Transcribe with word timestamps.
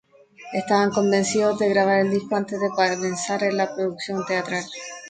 Estaban 0.53 0.89
convencidos 0.89 1.59
de 1.59 1.69
grabar 1.69 1.99
el 1.99 2.09
disco 2.09 2.35
antes 2.35 2.59
de 2.59 2.71
pensar 2.75 3.43
en 3.43 3.55
la 3.55 3.75
producción 3.75 4.25
teatral. 4.25 4.63